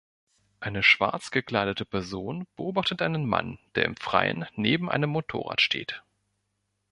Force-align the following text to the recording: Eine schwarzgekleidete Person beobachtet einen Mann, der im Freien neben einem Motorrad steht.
Eine 0.59 0.81
schwarzgekleidete 0.81 1.85
Person 1.85 2.47
beobachtet 2.55 3.03
einen 3.03 3.27
Mann, 3.27 3.59
der 3.75 3.85
im 3.85 3.95
Freien 3.95 4.47
neben 4.55 4.89
einem 4.89 5.11
Motorrad 5.11 5.61
steht. 5.61 6.01